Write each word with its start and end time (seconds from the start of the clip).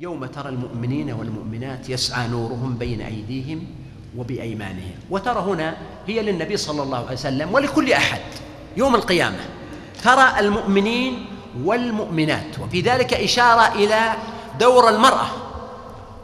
يوم 0.00 0.26
ترى 0.26 0.48
المؤمنين 0.48 1.12
والمؤمنات 1.12 1.88
يسعى 1.88 2.28
نورهم 2.28 2.76
بين 2.78 3.00
أيديهم 3.00 3.66
وبأيمانهم. 4.16 4.94
وترى 5.10 5.40
هنا 5.40 5.76
هي 6.06 6.22
للنبي 6.22 6.56
صلى 6.56 6.82
الله 6.82 6.98
عليه 6.98 7.12
وسلم 7.12 7.54
ولكل 7.54 7.92
أحد 7.92 8.20
يوم 8.76 8.94
القيامة. 8.94 9.38
ترى 10.04 10.32
المؤمنين 10.38 11.26
والمؤمنات 11.64 12.58
وفي 12.62 12.80
ذلك 12.80 13.14
إشارة 13.14 13.74
إلى 13.74 14.12
دور 14.60 14.88
المرأة. 14.88 15.26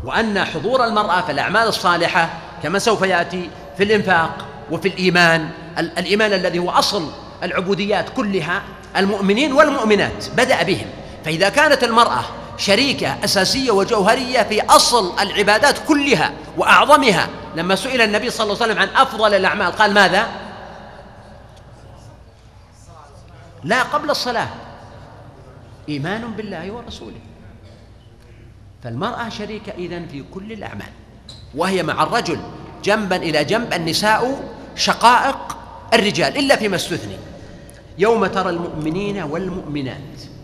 وأن 0.04 0.44
حضور 0.44 0.84
المرأة 0.84 1.20
في 1.20 1.32
الأعمال 1.32 1.68
الصالحة 1.68 2.30
كما 2.62 2.78
سوف 2.78 3.02
يأتي 3.02 3.50
في 3.76 3.84
الإنفاق 3.84 4.44
وفي 4.70 4.88
الإيمان 4.88 5.48
الإيمان 5.78 6.32
الذي 6.32 6.58
هو 6.58 6.70
أصل 6.70 7.10
العبوديات 7.42 8.08
كلها 8.08 8.62
المؤمنين 8.96 9.52
والمؤمنات 9.52 10.28
بدأ 10.36 10.62
بهم. 10.62 10.86
فإذا 11.24 11.48
كانت 11.48 11.84
المرأة 11.84 12.24
شريكة 12.56 13.24
أساسية 13.24 13.70
وجوهرية 13.70 14.42
في 14.42 14.62
أصل 14.62 15.18
العبادات 15.20 15.78
كلها 15.88 16.32
وأعظمها. 16.56 17.28
لما 17.56 17.74
سئل 17.74 18.00
النبي 18.00 18.30
صلى 18.30 18.44
الله 18.44 18.62
عليه 18.62 18.72
وسلم 18.72 18.82
عن 18.82 18.88
أفضل 19.02 19.34
الأعمال 19.34 19.72
قال 19.72 19.94
ماذا؟ 19.94 20.28
لا 23.64 23.82
قبل 23.82 24.10
الصلاة. 24.10 24.48
إيمان 25.88 26.32
بالله 26.32 26.70
ورسوله. 26.70 27.20
فالمرأة 28.84 29.28
شريكة 29.28 29.72
إذن 29.72 30.06
في 30.12 30.24
كل 30.34 30.52
الأعمال. 30.52 30.92
وهي 31.54 31.82
مع 31.82 32.02
الرجل 32.02 32.40
جنبا 32.84 33.16
إلى 33.16 33.44
جنب 33.44 33.72
النساء 33.72 34.52
شقائق 34.76 35.56
الرجال 35.94 36.38
إلا 36.38 36.56
فيما 36.56 36.76
استثني. 36.76 37.16
يوم 37.98 38.26
ترى 38.26 38.50
المؤمنين 38.50 39.22
والمؤمنات. 39.22 40.35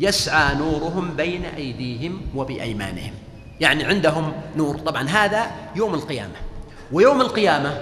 يسعى 0.00 0.54
نورهم 0.54 1.16
بين 1.16 1.44
أيديهم 1.44 2.22
وبأيمانهم. 2.34 3.12
يعني 3.60 3.84
عندهم 3.84 4.32
نور. 4.56 4.78
طبعا 4.78 5.08
هذا 5.08 5.46
يوم 5.76 5.94
القيامة. 5.94 6.34
ويوم 6.92 7.20
القيامة 7.20 7.78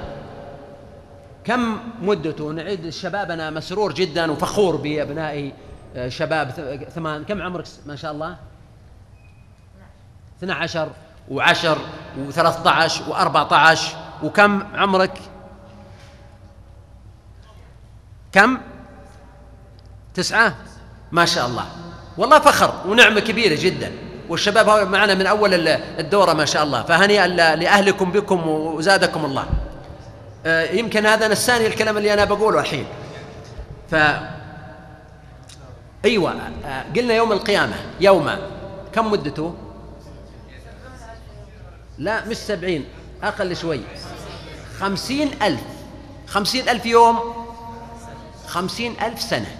كم 1.44 1.78
مدته 2.02 2.52
نعيد 2.52 2.88
شبابنا 2.88 3.50
مسرور 3.50 3.92
جدا 3.92 4.30
وفخور 4.30 4.76
بأبناء 4.76 5.52
آه، 5.96 6.08
شباب 6.08 6.50
ثمان 6.94 7.24
كم 7.24 7.42
عمرك 7.42 7.64
ما 7.86 7.96
شاء 7.96 8.12
الله؟ 8.12 8.36
12 10.42 10.88
و10 11.30 11.78
و13 12.18 12.90
و14 13.10 13.78
وكم 14.24 14.76
عمرك؟ 14.76 15.18
كم؟ 18.32 18.58
تسعة؟ 20.14 20.56
ما 21.12 21.24
شاء 21.24 21.46
الله. 21.46 21.66
والله 22.18 22.38
فخر 22.38 22.74
ونعمة 22.86 23.20
كبيرة 23.20 23.58
جدا. 23.60 23.92
والشباب 24.28 24.88
معنا 24.88 25.14
من 25.14 25.26
أول 25.26 25.68
الدورة 25.74 26.32
ما 26.32 26.44
شاء 26.44 26.62
الله. 26.62 26.82
فهنيئا 26.82 27.26
لأهلكم 27.56 28.12
بكم 28.12 28.48
وزادكم 28.48 29.24
الله. 29.24 29.46
آه، 30.46 30.70
يمكن 30.70 31.06
هذا 31.06 31.28
نساني 31.28 31.66
الكلام 31.66 31.96
اللي 31.96 32.14
أنا 32.14 32.24
بقوله 32.24 32.60
الحين. 32.60 32.86
ف 33.90 33.94
أيوة 36.04 36.32
آه، 36.64 36.84
قلنا 36.96 37.14
يوم 37.14 37.32
القيامة. 37.32 37.76
يوم. 38.00 38.30
كم 38.94 39.10
مدته؟ 39.10 39.54
لا 41.98 42.24
مش 42.24 42.36
سبعين. 42.36 42.84
أقل 43.22 43.56
شوي. 43.56 43.80
خمسين 44.80 45.30
ألف. 45.42 45.60
خمسين 46.26 46.68
ألف 46.68 46.86
يوم. 46.86 47.18
خمسين 48.46 48.94
ألف 49.02 49.22
سنة. 49.22 49.56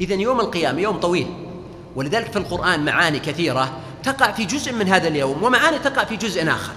إذن 0.00 0.20
يوم 0.20 0.40
القيامة 0.40 0.80
يوم 0.80 1.00
طويل. 1.00 1.53
ولذلك 1.96 2.32
في 2.32 2.38
القرآن 2.38 2.84
معاني 2.84 3.18
كثيرة 3.18 3.72
تقع 4.02 4.32
في 4.32 4.44
جزء 4.44 4.72
من 4.72 4.88
هذا 4.88 5.08
اليوم 5.08 5.42
ومعاني 5.42 5.78
تقع 5.78 6.04
في 6.04 6.16
جزء 6.16 6.50
آخر. 6.50 6.72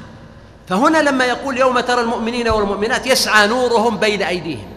فهنا 0.68 0.98
لما 0.98 1.26
يقول 1.26 1.58
يوم 1.58 1.80
ترى 1.80 2.02
المؤمنين 2.02 2.48
والمؤمنات 2.50 3.08
يسعى 3.08 3.48
نورهم 3.48 3.98
بين 3.98 4.22
أيديهم 4.22 4.68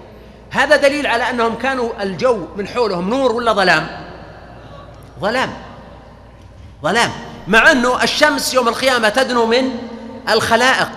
هذا 0.51 0.77
دليل 0.77 1.06
على 1.06 1.31
أنهم 1.31 1.55
كانوا 1.55 1.91
الجو 2.03 2.47
من 2.56 2.69
حولهم 2.69 3.11
نور 3.11 3.33
ولا 3.33 3.53
ظلام؟ 3.53 3.87
ظلام. 5.21 5.53
ظلام. 6.83 7.11
مع 7.49 7.72
أنه 7.72 8.03
الشمس 8.03 8.55
يوم 8.55 8.69
القيامة 8.69 9.09
تدنو 9.09 9.47
من 9.47 9.71
الخلائق 10.31 10.91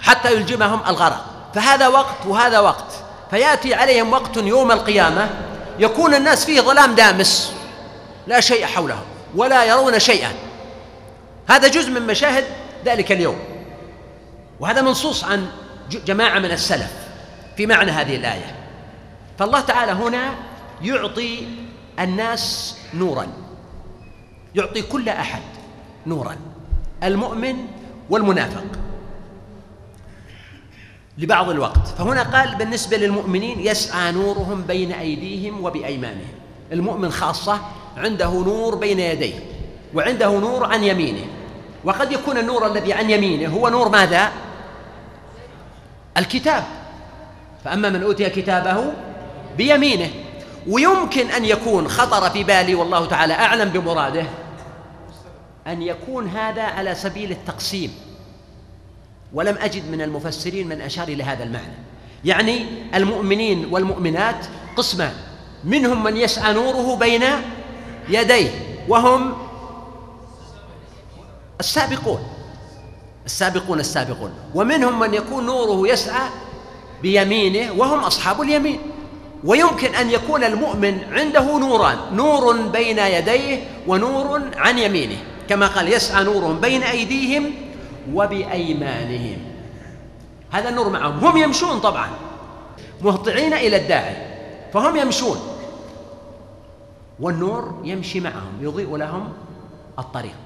حتى 0.00 0.32
يلجمهم 0.32 0.80
الغرق. 0.88 1.24
فهذا 1.54 1.88
وقت 1.88 2.26
وهذا 2.26 2.58
وقت. 2.58 2.92
فيأتي 3.30 3.74
عليهم 3.74 4.12
وقت 4.12 4.36
يوم 4.36 4.72
القيامة 4.72 5.30
يكون 5.78 6.14
الناس 6.14 6.44
فيه 6.44 6.60
ظلام 6.60 6.94
دامس. 6.94 7.52
لا 8.26 8.40
شيء 8.40 8.66
حولهم 8.66 9.04
ولا 9.34 9.64
يرون 9.64 9.98
شيئا. 9.98 10.32
هذا 11.48 11.68
جزء 11.68 11.90
من 11.90 12.06
مشاهد 12.06 12.44
ذلك 12.84 13.12
اليوم. 13.12 13.38
وهذا 14.60 14.82
منصوص 14.82 15.24
عن 15.24 15.46
جماعة 15.90 16.38
من 16.38 16.50
السلف 16.50 16.92
في 17.56 17.66
معنى 17.66 17.90
هذه 17.90 18.16
الآية. 18.16 18.56
فالله 19.38 19.60
تعالى 19.60 19.92
هنا 19.92 20.34
يعطي 20.82 21.46
الناس 22.00 22.76
نورا. 22.94 23.26
يعطي 24.54 24.82
كل 24.82 25.08
أحد 25.08 25.42
نورا. 26.06 26.36
المؤمن 27.02 27.56
والمنافق. 28.10 28.64
لبعض 31.18 31.50
الوقت. 31.50 31.88
فهنا 31.98 32.22
قال 32.22 32.54
بالنسبة 32.54 32.96
للمؤمنين 32.96 33.60
يسعى 33.60 34.12
نورهم 34.12 34.62
بين 34.62 34.92
أيديهم 34.92 35.64
وبأيمانهم. 35.64 36.41
المؤمن 36.72 37.12
خاصة 37.12 37.60
عنده 37.96 38.30
نور 38.30 38.74
بين 38.74 39.00
يديه 39.00 39.34
وعنده 39.94 40.38
نور 40.38 40.64
عن 40.64 40.84
يمينه. 40.84 41.24
وقد 41.84 42.12
يكون 42.12 42.38
النور 42.38 42.66
الذي 42.66 42.92
عن 42.92 43.10
يمينه 43.10 43.54
هو 43.54 43.68
نور 43.68 43.88
ماذا؟ 43.88 44.32
الكتاب. 46.16 46.64
فأما 47.64 47.88
من 47.88 48.02
أوتي 48.02 48.30
كتابه 48.30 48.92
بيمينه. 49.56 50.10
ويمكن 50.68 51.26
أن 51.26 51.44
يكون 51.44 51.88
خطر 51.88 52.30
في 52.30 52.44
بالي 52.44 52.74
والله 52.74 53.06
تعالى 53.06 53.34
أعلم 53.34 53.68
بمراده 53.68 54.24
أن 55.66 55.82
يكون 55.82 56.28
هذا 56.28 56.62
على 56.62 56.94
سبيل 56.94 57.30
التقسيم. 57.30 57.94
ولم 59.32 59.56
أجد 59.60 59.90
من 59.90 60.02
المفسرين 60.02 60.68
من 60.68 60.80
أشار 60.80 61.08
إلى 61.08 61.22
هذا 61.22 61.44
المعنى. 61.44 61.74
يعني 62.24 62.66
المؤمنين 62.94 63.68
والمؤمنات 63.70 64.46
قسمان. 64.76 65.14
منهم 65.64 66.04
من 66.04 66.16
يسعى 66.16 66.52
نوره 66.52 66.96
بين 66.96 67.24
يديه 68.08 68.50
وهم 68.88 69.34
السابقون 71.60 72.20
السابقون 73.26 73.80
السابقون. 73.80 74.32
ومنهم 74.54 74.98
من 74.98 75.14
يكون 75.14 75.46
نوره 75.46 75.88
يسعى 75.88 76.28
بيمينه 77.02 77.72
وهم 77.72 77.98
أصحاب 77.98 78.42
اليمين. 78.42 78.80
ويمكن 79.44 79.94
أن 79.94 80.10
يكون 80.10 80.44
المؤمن 80.44 80.98
عنده 81.12 81.58
نوران 81.58 81.96
نور 82.12 82.56
بين 82.62 82.98
يديه 82.98 83.64
ونور 83.86 84.40
عن 84.56 84.78
يمينه. 84.78 85.18
كما 85.48 85.66
قال 85.66 85.92
يسعى 85.92 86.24
نورهم 86.24 86.60
بين 86.60 86.82
أيديهم 86.82 87.54
وبأيمانهم. 88.12 89.38
هذا 90.50 90.68
النور 90.68 90.88
معهم. 90.88 91.24
هم 91.24 91.36
يمشون 91.36 91.80
طبعا 91.80 92.08
مهطعين 93.02 93.54
إلى 93.54 93.76
الداعي 93.76 94.16
فهم 94.74 94.96
يمشون. 94.96 95.51
والنور 97.22 97.80
يمشي 97.84 98.20
معهم 98.20 98.52
يضيء 98.60 98.96
لهم 98.96 99.32
الطريق. 99.98 100.42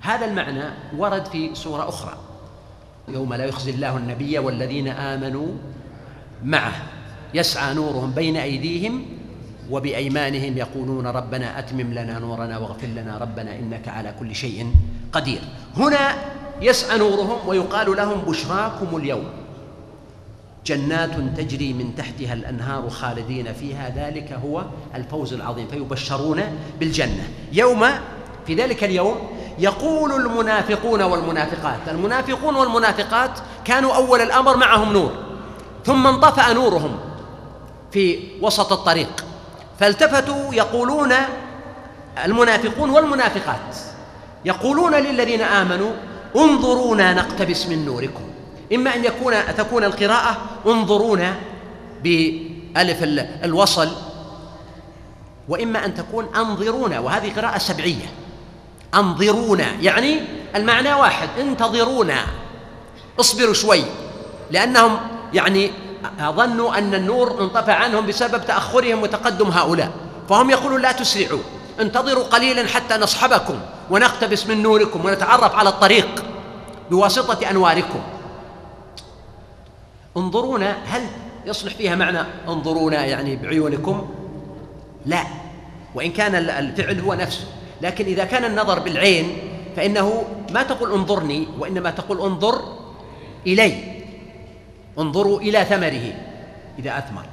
هذا 0.00 0.26
المعنى 0.26 0.64
ورد 0.96 1.26
في 1.26 1.54
سورة 1.54 1.88
أخرى. 1.88 2.16
يوم 3.08 3.34
لا 3.34 3.44
يخزي 3.44 3.70
الله 3.70 3.96
النبي 3.96 4.38
والذين 4.38 4.88
آمنوا 4.88 5.48
معه. 6.44 6.72
يسعى 7.34 7.74
نورهم 7.74 8.10
بين 8.10 8.36
أيديهم 8.36 9.04
وبأيمانهم 9.70 10.58
يقولون 10.58 11.06
ربنا 11.06 11.58
أتمم 11.58 11.92
لنا 11.92 12.18
نورنا 12.18 12.58
واغفر 12.58 12.86
لنا 12.86 13.18
ربنا 13.18 13.58
إنك 13.58 13.88
على 13.88 14.14
كل 14.20 14.34
شيء 14.34 14.72
قدير. 15.12 15.40
هنا 15.76 16.14
يسعى 16.60 16.98
نورهم 16.98 17.48
ويقال 17.48 17.96
لهم 17.96 18.20
بشراكم 18.20 18.96
اليوم. 18.96 19.41
جنات 20.66 21.10
تجري 21.36 21.72
من 21.72 21.94
تحتها 21.96 22.34
الأنهار 22.34 22.90
خالدين 22.90 23.52
فيها. 23.52 23.92
ذلك 23.96 24.32
هو 24.32 24.64
الفوز 24.94 25.32
العظيم 25.32 25.68
فيبشرون 25.68 26.42
بالجنة. 26.80 27.28
يوم 27.52 27.86
في 28.46 28.54
ذلك 28.54 28.84
اليوم 28.84 29.16
يقول 29.58 30.12
المنافقون 30.12 31.02
والمنافقات 31.02 31.88
المنافقون 31.88 32.54
والمنافقات 32.54 33.30
كانوا 33.64 33.94
أول 33.94 34.20
الأمر 34.20 34.56
معهم 34.56 34.92
نور 34.92 35.12
ثم 35.84 36.06
انطفأ 36.06 36.52
نورهم 36.52 36.98
في 37.90 38.18
وسط 38.42 38.72
الطريق. 38.72 39.24
فالتفتوا 39.80 40.54
يقولون 40.54 41.12
المنافقون 42.24 42.90
والمنافقات 42.90 43.76
يقولون 44.44 44.94
للذين 44.94 45.40
آمنوا 45.40 45.90
انظرونا 46.36 47.14
نقتبس 47.14 47.66
من 47.66 47.84
نوركم. 47.84 48.31
إما 48.74 48.94
أن 48.94 49.04
يكون 49.04 49.34
تكون 49.56 49.84
القراءة 49.84 50.36
انظرونا 50.66 51.34
بألف 52.02 52.98
الوصل 53.44 53.88
وإما 55.48 55.84
أن 55.84 55.94
تكون 55.94 56.26
أنظرونا 56.36 56.98
وهذه 56.98 57.32
قراءة 57.36 57.58
سبعية. 57.58 58.12
أنظرونا 58.94 59.66
يعني 59.80 60.20
المعنى 60.56 60.94
واحد 60.94 61.28
انتظرونا 61.40 62.18
اصبروا 63.20 63.54
شوي 63.54 63.82
لأنهم 64.50 64.98
يعني 65.34 65.70
ظنوا 66.22 66.78
أن 66.78 66.94
النور 66.94 67.40
انطفى 67.40 67.72
عنهم 67.72 68.06
بسبب 68.06 68.46
تأخرهم 68.46 69.02
وتقدم 69.02 69.48
هؤلاء. 69.48 69.90
فهم 70.28 70.50
يقولون 70.50 70.82
لا 70.82 70.92
تسرعوا 70.92 71.40
انتظروا 71.80 72.24
قليلا 72.24 72.66
حتى 72.68 72.96
نصحبكم 72.96 73.54
ونقتبس 73.90 74.46
من 74.46 74.62
نوركم 74.62 75.04
ونتعرف 75.04 75.54
على 75.54 75.68
الطريق 75.68 76.24
بواسطة 76.90 77.50
أنواركم. 77.50 78.00
انظرونا 80.16 80.76
هل 80.86 81.02
يصلح 81.46 81.74
فيها 81.74 81.96
معنى 81.96 82.18
انظرونا 82.48 83.04
يعني 83.04 83.36
بعيونكم؟ 83.36 84.08
لا 85.06 85.24
وإن 85.94 86.12
كان 86.12 86.34
الفعل 86.34 87.00
هو 87.00 87.14
نفسه. 87.14 87.44
لكن 87.82 88.04
إذا 88.04 88.24
كان 88.24 88.44
النظر 88.44 88.78
بالعين 88.78 89.38
فإنه 89.76 90.24
ما 90.50 90.62
تقول 90.62 90.92
انظرني 90.92 91.48
وإنما 91.58 91.90
تقول 91.90 92.20
انظر 92.20 92.78
إلي. 93.46 94.02
انظروا 94.98 95.40
إلى 95.40 95.64
ثمره 95.64 96.12
إذا 96.78 96.98
أثمر. 96.98 97.24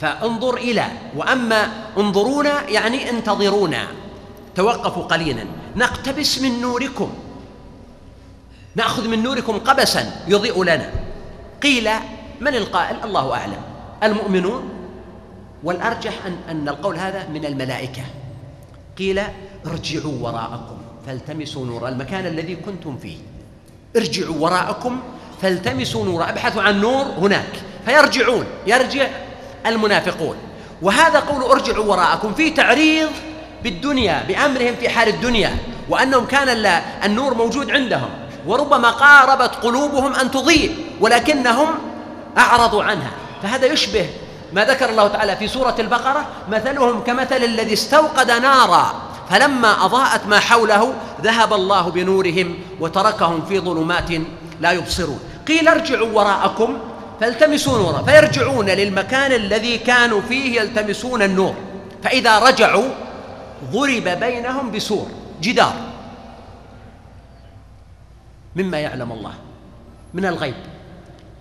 فانظر 0.00 0.56
إلى 0.56 0.86
وأما 1.16 1.68
انظرونا 1.98 2.68
يعني 2.68 3.10
انتظرونا. 3.10 3.86
توقفوا 4.54 5.02
قليلا. 5.02 5.44
نقتبس 5.76 6.40
من 6.42 6.60
نوركم. 6.60 7.12
نأخذ 8.74 9.08
من 9.08 9.22
نوركم 9.22 9.58
قبسا 9.58 10.22
يضيء 10.28 10.64
لنا. 10.64 10.90
قيل 11.62 11.90
من 12.42 12.54
القائل؟ 12.54 12.96
الله 13.04 13.34
أعلم. 13.34 13.62
المؤمنون 14.02 14.68
والأرجح 15.64 16.12
ان 16.26 16.36
أن 16.48 16.68
القول 16.68 16.98
هذا 16.98 17.28
من 17.28 17.44
الملائكة. 17.44 18.02
قيل 18.98 19.22
ارجعوا 19.66 20.12
وراءكم 20.20 20.76
فالتمسوا 21.06 21.66
نورا 21.66 21.88
المكان 21.88 22.26
الذي 22.26 22.56
كنتم 22.56 22.96
فيه. 22.96 23.16
ارجعوا 23.96 24.36
وراءكم 24.38 25.00
فالتمسوا 25.42 26.04
نورا 26.04 26.30
ابحثوا 26.30 26.62
عن 26.62 26.80
نور 26.80 27.04
هناك 27.04 27.52
فيرجعون 27.86 28.44
يرجع 28.66 29.08
المنافقون. 29.66 30.36
وهذا 30.82 31.20
قول 31.20 31.42
ارجعوا 31.42 31.84
وراءكم 31.84 32.34
في 32.34 32.50
تعريض 32.50 33.10
بالدنيا 33.64 34.22
بأمرهم 34.28 34.74
في 34.74 34.88
حال 34.88 35.08
الدنيا 35.08 35.56
وأنهم 35.88 36.26
كان 36.26 36.66
النور 37.04 37.34
موجود 37.34 37.70
عندهم 37.70 38.10
وربما 38.46 38.90
قاربت 38.90 39.54
قلوبهم 39.54 40.14
أن 40.14 40.30
تضيء 40.30 40.74
ولكنهم 41.00 41.68
أعرضوا 42.38 42.82
عنها. 42.82 43.10
فهذا 43.42 43.66
يشبه 43.66 44.10
ما 44.52 44.64
ذكر 44.64 44.90
الله 44.90 45.08
تعالى 45.08 45.36
في 45.36 45.48
سورة 45.48 45.74
البقرة 45.78 46.26
مثلهم 46.48 47.00
كمثل 47.04 47.36
الذي 47.36 47.72
استوقد 47.72 48.30
نارا 48.30 48.94
فلما 49.30 49.84
أضاءت 49.84 50.26
ما 50.26 50.38
حوله 50.40 50.94
ذهب 51.22 51.52
الله 51.52 51.90
بنورهم 51.90 52.58
وتركهم 52.80 53.44
في 53.44 53.60
ظلمات 53.60 54.10
لا 54.60 54.72
يبصرون. 54.72 55.20
قيل 55.48 55.68
ارجعوا 55.68 56.08
وراءكم 56.12 56.78
فالتمسوا 57.20 57.78
نورا 57.78 58.02
فيرجعون 58.02 58.66
للمكان 58.66 59.32
الذي 59.32 59.78
كانوا 59.78 60.20
فيه 60.20 60.60
يلتمسون 60.60 61.22
النور. 61.22 61.54
فإذا 62.02 62.38
رجعوا 62.38 62.88
ضرب 63.72 64.08
بينهم 64.20 64.70
بسور 64.70 65.06
جدار. 65.40 65.74
مما 68.56 68.78
يعلم 68.78 69.12
الله 69.12 69.32
من 70.14 70.26
الغيب. 70.26 70.54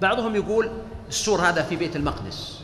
بعضهم 0.01 0.35
يقول 0.35 0.71
السور 1.09 1.41
هذا 1.41 1.61
في 1.63 1.75
بيت 1.75 1.95
المقدس 1.95 2.59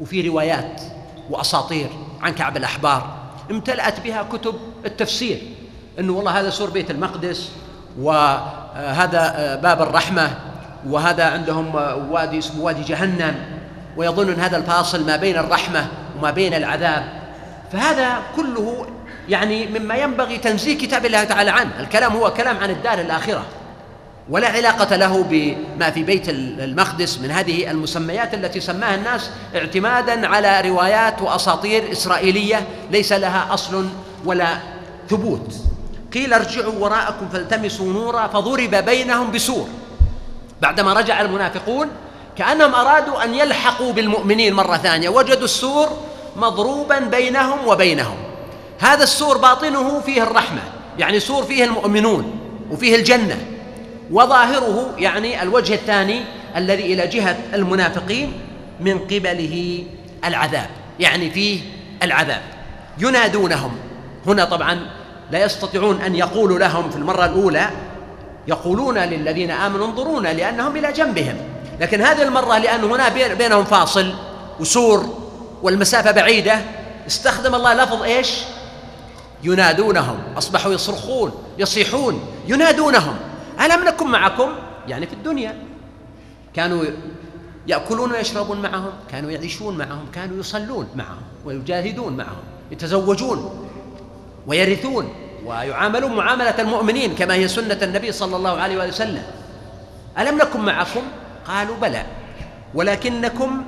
وفي 0.00 0.28
روايات 0.28 0.82
وأساطير 1.30 1.88
عن 2.22 2.34
كعب 2.34 2.56
الأحبار 2.56 3.16
امتلأت 3.50 4.00
بها 4.00 4.22
كتب 4.32 4.54
التفسير 4.86 5.42
إنه 5.98 6.12
والله 6.12 6.40
هذا 6.40 6.50
سور 6.50 6.70
بيت 6.70 6.90
المقدس 6.90 7.50
وهذا 7.98 9.54
باب 9.62 9.82
الرحمة 9.82 10.38
وهذا 10.86 11.24
عندهم 11.24 11.74
وادي 12.10 12.38
اسمه 12.38 12.64
وادي 12.64 12.82
جهنم 12.82 13.34
ويظن 13.96 14.32
إن 14.32 14.40
هذا 14.40 14.56
الفاصل 14.56 15.06
ما 15.06 15.16
بين 15.16 15.36
الرحمة 15.36 15.86
وما 16.18 16.30
بين 16.30 16.54
العذاب. 16.54 17.04
فهذا 17.72 18.18
كله 18.36 18.86
يعني 19.28 19.66
مما 19.66 19.94
ينبغي 19.94 20.38
تنزيه 20.38 20.78
كتاب 20.78 21.06
الله 21.06 21.24
تعالى 21.24 21.50
عنه. 21.50 21.80
الكلام 21.80 22.12
هو 22.12 22.32
كلام 22.32 22.58
عن 22.58 22.70
الدار 22.70 23.00
الآخرة. 23.00 23.44
ولا 24.30 24.48
علاقة 24.48 24.96
له 24.96 25.22
بما 25.22 25.90
في 25.90 26.02
بيت 26.02 26.28
المقدس 26.28 27.18
من 27.18 27.30
هذه 27.30 27.70
المسميات 27.70 28.34
التي 28.34 28.60
سماها 28.60 28.94
الناس 28.94 29.30
اعتمادا 29.54 30.26
على 30.26 30.60
روايات 30.60 31.22
وأساطير 31.22 31.92
إسرائيلية 31.92 32.66
ليس 32.90 33.12
لها 33.12 33.54
أصل 33.54 33.88
ولا 34.24 34.58
ثبوت. 35.10 35.54
قيل 36.14 36.32
ارجعوا 36.32 36.72
وراءكم 36.78 37.28
فالتمسوا 37.28 37.92
نورا 37.92 38.26
فضرب 38.26 38.74
بينهم 38.74 39.30
بسور. 39.30 39.68
بعدما 40.62 40.92
رجع 40.92 41.20
المنافقون 41.20 41.88
كأنهم 42.38 42.74
أرادوا 42.74 43.24
أن 43.24 43.34
يلحقوا 43.34 43.92
بالمؤمنين 43.92 44.54
مرة 44.54 44.76
ثانية 44.76 45.08
وجدوا 45.08 45.44
السور 45.44 45.88
مضروبا 46.36 46.98
بينهم 46.98 47.66
وبينهم. 47.66 48.16
هذا 48.78 49.02
السور 49.02 49.38
باطنه 49.38 50.00
فيه 50.00 50.22
الرحمة 50.22 50.60
يعني 50.98 51.20
سور 51.20 51.42
فيه 51.42 51.64
المؤمنون 51.64 52.38
وفيه 52.70 52.96
الجنة. 52.96 53.51
وظاهره 54.12 54.94
يعني 54.98 55.42
الوجه 55.42 55.74
الثاني 55.74 56.22
الذي 56.56 56.94
إلى 56.94 57.06
جهة 57.06 57.36
المنافقين 57.54 58.32
من 58.80 58.98
قبله 58.98 59.84
العذاب 60.24 60.66
يعني 61.00 61.30
فيه 61.30 61.60
العذاب. 62.02 62.42
ينادونهم. 62.98 63.76
هنا 64.26 64.44
طبعا 64.44 64.86
لا 65.30 65.44
يستطيعون 65.44 66.00
أن 66.00 66.14
يقولوا 66.14 66.58
لهم 66.58 66.90
في 66.90 66.96
المرة 66.96 67.24
الأولى 67.24 67.70
يقولون 68.48 68.98
للذين 68.98 69.50
آمنوا 69.50 69.86
انظرونا 69.86 70.28
لأنهم 70.28 70.76
إلى 70.76 70.92
جنبهم. 70.92 71.36
لكن 71.80 72.02
هذه 72.02 72.22
المرة 72.22 72.58
لأن 72.58 72.84
هنا 72.84 73.08
بينهم 73.08 73.64
فاصل 73.64 74.14
وسور 74.60 75.22
والمسافة 75.62 76.10
بعيدة 76.10 76.60
استخدم 77.06 77.54
الله 77.54 77.74
لفظ 77.74 78.02
إيش؟ 78.02 78.30
ينادونهم. 79.42 80.18
أصبحوا 80.38 80.72
يصرخون 80.72 81.32
يصيحون 81.58 82.20
ينادونهم. 82.48 83.31
ألم 83.60 83.84
نكن 83.84 84.10
معكم؟ 84.10 84.48
يعني 84.88 85.06
في 85.06 85.12
الدنيا. 85.12 85.58
كانوا 86.54 86.84
يأكلون 87.66 88.12
ويشربون 88.12 88.62
معهم 88.62 88.92
كانوا 89.10 89.30
يعيشون 89.30 89.78
معهم 89.78 90.06
كانوا 90.14 90.38
يصلون 90.40 90.88
معهم 90.96 91.22
ويجاهدون 91.44 92.16
معهم 92.16 92.42
يتزوجون 92.70 93.68
ويرثون 94.46 95.14
ويعاملون 95.46 96.16
معاملة 96.16 96.54
المؤمنين 96.58 97.14
كما 97.14 97.34
هي 97.34 97.48
سنة 97.48 97.78
النبي 97.82 98.12
صلى 98.12 98.36
الله 98.36 98.60
عليه 98.60 98.78
وآله 98.78 98.88
وسلم. 98.88 99.22
ألم 100.18 100.38
نكن 100.38 100.60
معكم؟ 100.60 101.02
قالوا 101.46 101.76
بلى. 101.76 102.06
ولكنكم 102.74 103.64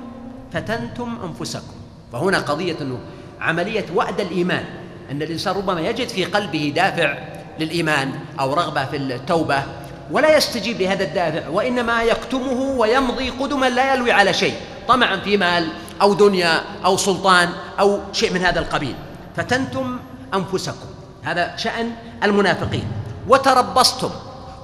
فتنتم 0.52 1.18
أنفسكم. 1.24 1.74
فهنا 2.12 2.38
قضية 2.38 2.98
عملية 3.40 3.86
وأد 3.94 4.20
الإيمان 4.20 4.64
أن 5.10 5.22
الإنسان 5.22 5.56
ربما 5.56 5.80
يجد 5.80 6.08
في 6.08 6.24
قلبه 6.24 6.72
دافع 6.76 7.18
للإيمان 7.58 8.12
أو 8.40 8.54
رغبة 8.54 8.84
في 8.84 8.96
التوبة 8.96 9.62
ولا 10.11 10.37
يستجيب 10.37 10.82
لهذا 10.82 11.04
الدافع 11.04 11.49
وإنما 11.49 12.02
يكتمه 12.02 12.61
ويمضي 12.61 13.30
قدما 13.30 13.70
لا 13.70 13.94
يلوي 13.94 14.12
على 14.12 14.34
شيء 14.34 14.54
طمعا 14.88 15.16
في 15.16 15.37
مال 15.37 15.68
أو 16.02 16.14
دنيا 16.14 16.62
أو 16.84 16.96
سلطان 16.96 17.49
أو 17.80 18.00
شيء 18.12 18.32
من 18.32 18.44
هذا 18.44 18.61
القبيل. 18.61 18.94
فتنتم 19.37 19.99
أنفسكم. 20.34 20.87
هذا 21.23 21.56
شأن 21.56 21.92
المنافقين. 22.23 22.84
وتربصتم. 23.28 24.11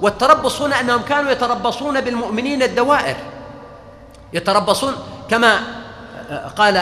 والتربص 0.01 0.61
هنا 0.61 0.79
أنهم 0.79 1.01
كانوا 1.01 1.31
يتربصون 1.31 2.01
بالمؤمنين 2.01 2.63
الدوائر. 2.63 3.15
يتربصون 4.33 4.93
كما 5.29 5.59
قال 6.55 6.77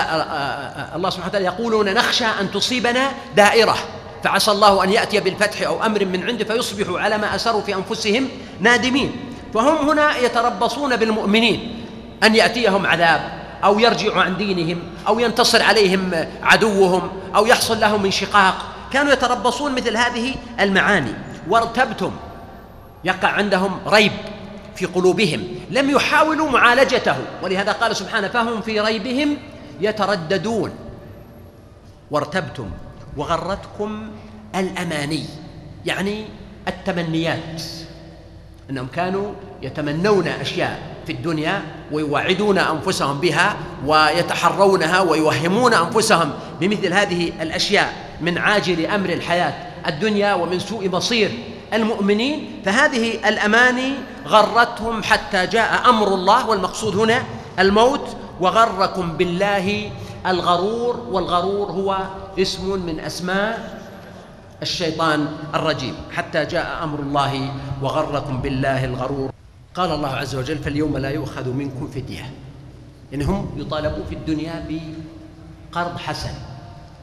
الله 0.96 1.10
سبحانه 1.10 1.28
وتعالى 1.28 1.46
يقولون 1.46 1.94
نخشى 1.94 2.26
أن 2.26 2.52
تصيبنا 2.52 3.12
دائرة. 3.36 3.76
فعسى 4.24 4.52
الله 4.52 4.84
أن 4.84 4.90
يأتي 4.90 5.20
بالفتح 5.20 5.62
أو 5.62 5.86
أمر 5.86 6.06
من 6.06 6.24
عنده 6.24 6.46
فيصبحوا 6.46 7.00
على 7.00 7.18
ما 7.18 7.36
أسروا 7.36 7.62
في 7.62 7.76
أنفسهم 7.76 8.28
نادمين. 8.60 9.12
فهم 9.54 9.90
هنا 9.90 10.18
يتربصون 10.18 10.96
بالمؤمنين. 10.96 11.86
أن 12.24 12.36
يأتيهم 12.36 12.86
عذاب 12.86 13.40
أو 13.64 13.80
يرجعوا 13.80 14.24
عن 14.24 14.38
دينهم 14.38 14.80
أو 15.08 15.20
ينتصر 15.20 15.64
عليهم 15.64 16.12
عدوهم 16.44 17.10
أو 17.36 17.46
يحصل 17.46 17.80
لهم 17.80 18.06
انشقاق. 18.06 18.56
كانوا 18.94 19.14
يتربصون 19.14 19.76
مثل 19.76 19.98
هذه 19.98 20.36
المعاني. 20.60 21.14
وارتبتم. 21.50 22.12
يقع 23.04 23.28
عندهم 23.28 23.80
ريب 23.88 24.12
في 24.76 24.86
قلوبهم. 24.86 25.48
لم 25.70 25.90
يحاولوا 25.90 26.50
معالجته. 26.50 27.16
ولهذا 27.44 27.72
قال 27.72 27.96
سبحانه 27.96 28.28
فهم 28.28 28.62
في 28.62 28.80
ريبهم 28.80 29.38
يترددون. 29.82 30.72
وارتبتم. 32.12 32.70
وغرتكم 33.18 34.10
الأماني 34.56 35.24
يعني 35.86 36.26
التمنيات. 36.68 37.62
إنهم 38.70 38.88
كانوا 38.96 39.34
يتمنون 39.62 40.28
أشياء 40.28 40.80
في 41.06 41.12
الدنيا 41.12 41.62
ويوعدون 41.92 42.58
أنفسهم 42.58 43.20
بها 43.20 43.56
ويتحرونها 43.86 45.02
ويوهمون 45.02 45.74
أنفسهم 45.74 46.32
بمثل 46.62 46.94
هذه 46.94 47.32
الأشياء 47.42 47.94
من 48.22 48.38
عاجل 48.38 48.86
أمر 48.86 49.10
الحياة 49.10 49.54
الدنيا 49.88 50.34
ومن 50.34 50.60
سوء 50.60 50.90
مصير 50.90 51.32
المؤمنين. 51.74 52.62
فهذه 52.66 53.30
الأماني 53.30 53.94
غرتهم 54.28 55.04
حتى 55.04 55.48
جاء 55.48 55.90
أمر 55.90 56.08
الله 56.08 56.50
والمقصود 56.50 56.96
هنا 56.96 57.24
الموت 57.60 58.18
وغركم 58.40 59.12
بالله 59.18 59.92
الغرور 60.28 61.08
والغرور 61.12 61.72
هو 61.72 61.98
اسم 62.40 62.86
من 62.86 63.00
أسماء 63.00 63.80
الشيطان 64.62 65.28
الرجيم. 65.56 65.96
حتى 66.12 66.46
جاء 66.46 66.84
أمر 66.84 67.00
الله 67.00 67.52
وغركم 67.82 68.42
بالله 68.42 68.86
الغرور. 68.86 69.32
قال 69.76 69.92
الله 69.92 70.10
عز 70.10 70.36
وجل 70.36 70.58
فاليوم 70.58 70.98
لا 70.98 71.10
يؤخذ 71.10 71.50
منكم 71.50 71.88
فدية. 71.88 72.32
يعني 73.12 73.24
هم 73.24 73.50
يطالبون 73.58 74.04
في 74.10 74.16
الدنيا 74.16 74.66
بقرض 74.70 75.98
حسن 75.98 76.34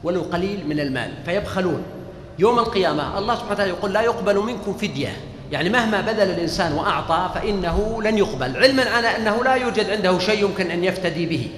ولو 0.03 0.21
قليل 0.21 0.67
من 0.67 0.79
المال 0.79 1.13
فيبخلون. 1.25 1.83
يوم 2.39 2.59
القيامة 2.59 3.17
الله 3.17 3.35
سبحانه 3.35 3.53
وتعالى 3.53 3.71
يقول 3.71 3.93
لا 3.93 4.01
يقبل 4.01 4.37
منكم 4.39 4.73
فدية. 4.73 5.17
يعني 5.51 5.69
مهما 5.69 6.01
بذل 6.01 6.29
الإنسان 6.29 6.73
وأعطى 6.73 7.29
فإنه 7.33 8.03
لن 8.03 8.17
يقبل. 8.17 8.57
علما 8.57 8.83
على 8.83 9.17
أنه 9.17 9.43
لا 9.43 9.53
يوجد 9.55 9.89
عنده 9.89 10.19
شيء 10.19 10.43
يمكن 10.43 10.71
أن 10.71 10.83
يفتدي 10.83 11.25
به. 11.25 11.49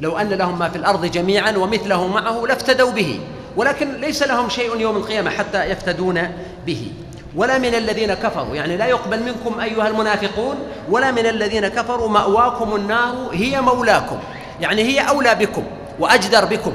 لو 0.00 0.18
أن 0.18 0.28
لهم 0.28 0.58
ما 0.58 0.68
في 0.68 0.76
الأرض 0.76 1.06
جميعا 1.06 1.56
ومثله 1.56 2.06
معه 2.06 2.44
لافتدوا 2.48 2.90
به. 2.90 3.20
ولكن 3.56 4.00
ليس 4.00 4.22
لهم 4.22 4.48
شيء 4.48 4.80
يوم 4.80 4.96
القيامة 4.96 5.30
حتى 5.30 5.64
يفتدون 5.64 6.20
به. 6.66 6.92
ولا 7.36 7.58
من 7.58 7.74
الذين 7.74 8.14
كفروا 8.14 8.54
يعني 8.54 8.76
لا 8.76 8.86
يقبل 8.86 9.22
منكم 9.22 9.60
أيها 9.60 9.88
المنافقون 9.88 10.56
ولا 10.90 11.10
من 11.10 11.26
الذين 11.26 11.68
كفروا 11.68 12.08
مأواكم 12.08 12.76
النار 12.76 13.28
هي 13.32 13.60
مولاكم. 13.60 14.18
يعني 14.60 14.82
هي 14.82 15.00
أولى 15.00 15.34
بكم 15.34 15.64
وأجدر 15.98 16.44
بكم 16.44 16.72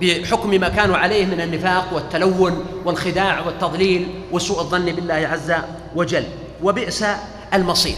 بحكم 0.00 0.50
ما 0.50 0.68
كانوا 0.68 0.96
عليه 0.96 1.26
من 1.26 1.40
النفاق 1.40 1.84
والتلون 1.92 2.64
والخداع 2.84 3.40
والتضليل 3.46 4.08
وسوء 4.32 4.60
الظن 4.60 4.84
بالله 4.84 5.28
عز 5.32 5.52
وجل. 5.96 6.24
وبئس 6.62 7.04
المصير. 7.54 7.96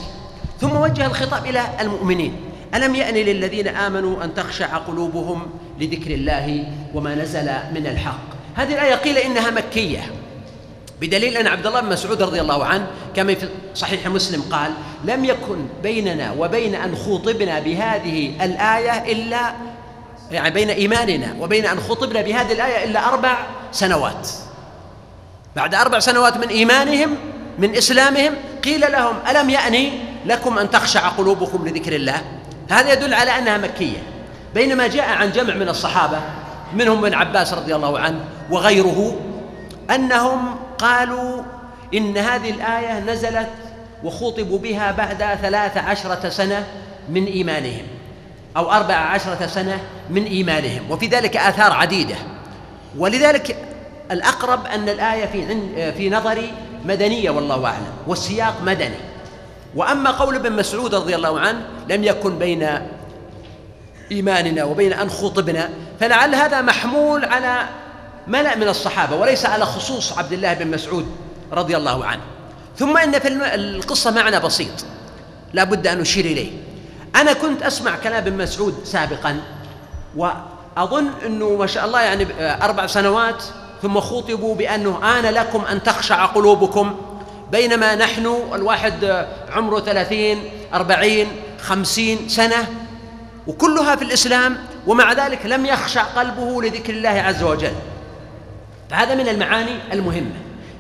ثم 0.61 0.77
وجه 0.77 1.07
الخطاب 1.07 1.47
إلى 1.47 1.63
المؤمنين. 1.81 2.37
ألم 2.75 2.95
يأن 2.95 3.15
للذين 3.15 3.69
آمنوا 3.69 4.25
أن 4.25 4.35
تخشع 4.35 4.67
قلوبهم 4.77 5.47
لذكر 5.81 6.11
الله 6.11 6.65
وما 6.95 7.15
نزل 7.15 7.51
من 7.75 7.87
الحق؟ 7.87 8.37
هذه 8.55 8.73
الآية 8.73 8.95
قيل 8.95 9.19
إنها 9.19 9.51
مكية. 9.51 10.13
بدليل 11.01 11.37
أن 11.37 11.47
عبد 11.47 11.67
الله 11.67 11.81
بن 11.81 11.89
مسعود 11.89 12.23
رضي 12.23 12.41
الله 12.41 12.65
عنه 12.65 12.87
كما 13.17 13.35
في 13.35 13.49
صحيح 13.75 14.07
مسلم 14.07 14.43
قال 14.43 14.73
لم 15.05 15.25
يكن 15.25 15.67
بيننا 15.83 16.33
وبين 16.39 16.75
أن 16.75 16.97
خوطبنا 16.97 17.59
بهذه 17.59 18.45
الآية 18.45 19.13
الا 19.13 19.53
يعني 20.31 20.51
بين 20.51 20.71
إيماننا 20.71 21.37
وبين 21.41 21.67
أن 21.67 21.81
خطبنا 21.81 22.23
بهذه 22.23 22.53
الآية 22.53 22.85
إلا 22.85 23.09
أربع 23.09 23.47
سنوات. 23.73 24.29
بعد 25.57 25.75
أربع 25.75 25.99
سنوات 25.99 26.37
من 26.37 26.49
إيمانهم 26.49 27.17
من 27.59 27.77
إسلامهم 27.77 28.35
قيل 28.65 28.81
لهم 28.81 29.15
ألم 29.31 29.51
يأني 29.51 29.93
لكم 30.27 30.59
أن 30.59 30.71
تخشع 30.71 31.09
قلوبكم 31.09 31.69
لذكر 31.69 31.97
الله؟ 31.97 32.23
هذا 32.71 32.93
يدل 32.93 33.15
على 33.15 33.39
أنها 33.39 33.59
مكية. 33.59 33.99
بينما 34.55 34.87
جاء 34.87 35.09
عن 35.09 35.33
جمع 35.33 35.55
من 35.55 35.69
الصحابة 35.69 36.21
منهم 36.75 37.05
ابن 37.05 37.15
عباس 37.15 37.55
رضي 37.55 37.75
الله 37.75 37.99
عنه 37.99 38.21
وغيره 38.51 39.21
أنهم 39.91 40.57
قالوا 40.79 41.43
إن 41.95 42.19
هذه 42.19 42.51
الآية 42.51 43.01
نزلت 43.01 43.49
وخوطبوا 44.05 44.59
بها 44.59 44.93
بعد 44.93 45.39
ثلاث 45.43 45.77
عشرة 45.77 46.29
سنة 46.29 46.65
من 47.09 47.27
إيمانهم 47.27 47.87
أو 48.57 48.73
أربع 48.73 48.95
عشرة 48.95 49.47
سنة 49.47 49.81
من 50.11 50.25
إيمانهم 50.25 50.91
وفي 50.91 51.07
ذلك 51.07 51.37
آثار 51.37 51.73
عديدة. 51.73 52.15
ولذلك 52.99 53.57
الأقرب 54.11 54.67
أن 54.67 54.89
الآية 54.89 55.27
في 55.27 55.93
في 55.93 56.11
نظري 56.11 56.53
مدنية 56.85 57.31
والله 57.31 57.67
أعلم 57.67 57.93
والسياق 58.07 58.63
مدني. 58.63 59.16
وأما 59.77 60.11
قول 60.11 60.35
ابن 60.35 60.53
مسعود 60.53 60.95
رضي 60.95 61.17
الله 61.17 61.41
عنه 61.41 61.67
لم 61.89 62.05
يكن 62.05 62.39
بين 62.39 62.69
إيماننا 64.13 64.65
وبين 64.65 64.93
أن 64.93 65.11
خطبنا 65.11 65.71
فلعل 66.01 66.35
هذا 66.35 66.61
محمول 66.61 67.25
على 67.25 67.69
ملأ 68.27 68.57
من 68.57 68.69
الصحابة 68.69 69.17
وليس 69.17 69.47
على 69.47 69.67
خصوص 69.67 70.19
عبد 70.19 70.33
الله 70.33 70.55
بن 70.55 70.71
مسعود 70.71 71.07
رضي 71.53 71.77
الله 71.77 72.05
عنه. 72.05 72.21
ثم 72.77 72.97
إن 72.97 73.19
في 73.19 73.29
القصة 73.55 74.11
معنى 74.11 74.41
بسيط 74.41 74.87
لا 75.53 75.65
بد 75.65 75.87
أن 75.87 75.99
نشير 75.99 76.25
إليه. 76.25 76.51
أنا 77.17 77.33
كنت 77.33 77.63
أسمع 77.63 77.97
كلام 77.97 78.17
ابن 78.17 78.43
مسعود 78.43 78.75
سابقا 78.85 79.41
وأظن 80.17 81.09
أنه 81.27 81.57
ما 81.57 81.67
شاء 81.67 81.85
الله 81.85 82.01
يعني 82.01 82.27
أربع 82.41 82.87
سنوات 82.87 83.45
ثم 83.83 84.01
خطبوا 84.01 84.55
بأنه 84.55 85.19
آن 85.19 85.25
لكم 85.25 85.65
أن 85.65 85.83
تخشع 85.83 86.27
قلوبكم 86.27 86.97
بينما 87.53 87.95
نحن 87.95 88.37
الواحد 88.55 89.27
عمره 89.53 89.81
ثلاثين 89.81 90.45
أربعين 90.75 91.29
خمسين 91.61 92.29
سنة 92.29 92.69
وكلها 93.47 93.97
في 93.97 94.03
الإسلام 94.03 94.59
ومع 94.87 95.13
ذلك 95.13 95.47
لم 95.47 95.67
يخشع 95.67 96.03
قلبه 96.03 96.63
لذكر 96.63 96.93
الله 96.93 97.09
عز 97.09 97.43
وجل. 97.43 97.73
فهذا 98.91 99.15
من 99.15 99.29
المعاني 99.29 99.79
المهمة. 99.93 100.35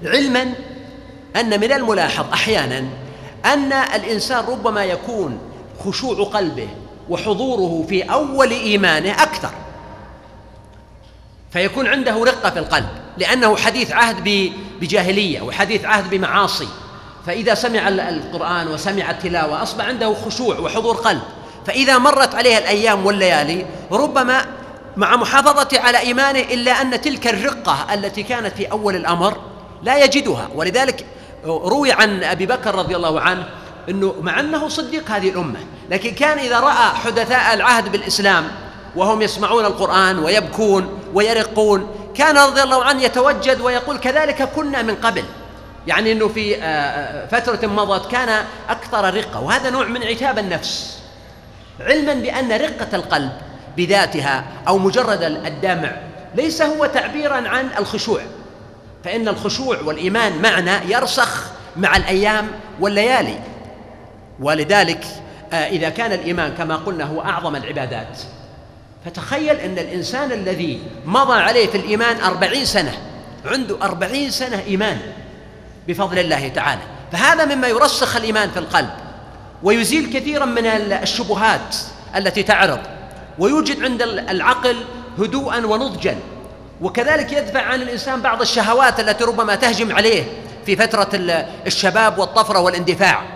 علما 0.05 0.53
أن 1.37 1.61
من 1.61 1.73
الملاحظ 1.73 2.33
أحيانا 2.33 2.85
أن 3.45 3.73
الإنسان 3.73 4.45
ربما 4.45 4.85
يكون 4.85 5.39
خشوع 5.85 6.25
قلبه 6.25 6.69
وحضوره 7.09 7.87
في 7.89 8.03
أول 8.03 8.51
إيمانه 8.51 9.23
أكثر 9.23 9.51
فيكون 11.53 11.87
عنده 11.87 12.25
رقة 12.25 12.51
في 12.51 12.59
القلب. 12.59 12.89
لأنه 13.19 13.57
حديث 13.57 13.93
عهد 13.93 14.51
بجاهلية 14.81 15.41
وحديث 15.41 15.85
عهد 15.85 16.11
بمعاصي. 16.11 16.69
فإذا 17.27 17.55
سمع 17.55 17.89
القرآن 17.89 18.69
وسمع 18.69 19.11
التلاوة 19.11 19.63
أصبح 19.63 19.85
عنده 19.85 20.15
خشوع 20.15 20.59
وحضور 20.59 20.97
قلب. 20.97 21.23
فإذا 21.67 21.99
مرت 21.99 22.35
عليه 22.35 22.59
الأيام 22.59 23.07
والليالي 23.07 23.67
ربما 23.93 24.47
مع 24.97 25.17
محافظته 25.17 25.81
على 25.81 25.99
إيمانه 25.99 26.41
إلا 26.41 26.71
أن 26.83 27.01
تلك 27.01 27.27
الرقة 27.27 27.95
التي 27.95 28.23
كانت 28.23 28.57
في 28.57 28.67
أول 28.67 28.97
الأمر 28.97 29.37
لا 29.83 30.05
يجدها. 30.05 30.49
ولذلك 30.55 31.07
روي 31.45 31.93
عن 31.93 32.25
أبي 32.25 32.47
بكر 32.47 32.75
رضي 32.75 32.97
الله 32.97 33.21
عنه 33.21 33.49
إنه 33.89 34.15
مع 34.21 34.41
أنه 34.41 34.69
صديق 34.69 35.11
هذه 35.11 35.29
الأمة 35.29 35.59
لكن 35.91 36.11
كان 36.11 36.39
إذا 36.39 36.61
رأى 36.61 36.95
حدثاء 37.05 37.55
العهد 37.55 37.93
بالإسلام 37.93 38.49
وهم 38.97 39.23
يسمعون 39.23 39.65
القرآن 39.65 40.19
ويبكون 40.19 40.99
ويرقون 41.15 41.89
كان 42.19 42.39
رضي 42.39 42.63
الله 42.63 42.85
عنه 42.85 43.03
يتوجد 43.03 43.61
ويقول 43.61 43.99
كذلك 43.99 44.43
كنا 44.43 44.83
من 44.83 44.95
قبل. 44.95 45.25
يعني 45.87 46.13
إنه 46.13 46.29
في 46.29 46.57
آه، 46.57 46.65
آه، 46.65 47.27
فترة 47.27 47.69
مضت 47.69 48.11
كان 48.11 48.45
أكثر 48.69 49.15
رقة 49.15 49.41
وهذا 49.41 49.71
نوع 49.71 49.87
من 49.87 50.03
عتاب 50.03 50.39
النفس. 50.39 50.99
علما 51.81 52.15
بأن 52.15 52.53
رقة 52.53 52.97
القلب 52.97 53.33
بذاتها 53.77 54.45
أو 54.69 54.79
مجرد 54.79 55.23
الدمع 55.23 55.93
ليس 56.35 56.63
هو 56.63 56.87
تعبيرا 56.87 57.49
عن 57.49 57.71
الخشوع 57.79 58.21
فإن 59.05 59.29
الخشوع 59.29 59.81
والإيمان 59.81 60.43
معنى 60.43 60.93
يرسخ 60.93 61.45
مع 61.77 61.97
الأيام 61.97 62.49
والليالي. 62.81 63.39
ولذلك 64.41 65.05
آه، 65.53 65.69
إذا 65.69 65.89
كان 65.89 66.13
الإيمان 66.13 66.55
كما 66.55 66.77
قلنا 66.77 67.05
هو 67.05 67.21
أعظم 67.21 67.57
العبادات. 67.57 68.19
فتخيل 69.07 69.57
أن 69.57 69.79
الإنسان 69.79 70.33
الذي 70.33 70.81
مضى 71.05 71.41
عليه 71.41 71.67
في 71.67 71.77
الإيمان 71.77 72.21
أربعين 72.21 72.65
سنة 72.65 72.93
عنده 73.45 73.77
أربعين 73.83 74.31
سنة 74.31 74.63
إيمان 74.67 75.01
بفضل 75.89 76.19
الله 76.19 76.49
تعالى. 76.49 76.81
فهذا 77.13 77.55
مما 77.55 77.69
يرسخ 77.69 78.17
الإيمان 78.17 78.51
في 78.51 78.59
القلب 78.59 78.91
ويزيل 79.63 80.13
كثيرا 80.13 80.45
من 80.45 80.67
الشبهات 80.67 81.77
التي 82.17 82.43
تعرض 82.43 82.81
ويوجد 83.39 83.85
عند 83.85 84.03
العقل 84.03 84.77
هدوءا 85.19 85.67
ونضجا. 85.67 86.17
وكذلك 86.81 87.33
يدفع 87.33 87.63
عن 87.63 87.83
الإنسان 87.83 88.23
بعض 88.23 88.41
الشهوات 88.41 89.01
التي 89.01 89.25
ربما 89.25 89.55
تهجم 89.55 89.97
عليه 89.97 90.25
في 90.67 90.77
فترة 90.77 91.09
الشباب 91.67 92.19
والطفرة 92.19 92.59
والإندفاع. 92.59 93.36